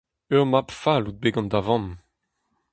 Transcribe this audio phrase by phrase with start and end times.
[0.35, 1.87] Ur mab fall out bet gant da vamm!